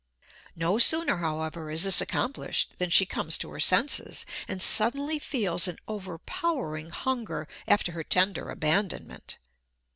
[0.55, 5.67] No sooner, however, is this accomplished than she comes to her senses, and suddenly feels
[5.67, 9.37] an overpowering hunger after her tender abandonment.